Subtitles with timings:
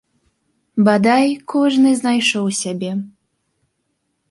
[0.87, 2.91] Бадай кожны знайшоў сябе.